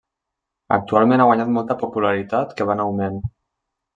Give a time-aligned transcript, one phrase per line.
[0.77, 3.21] Actualment ha guanyat molta popularitat que va en augment.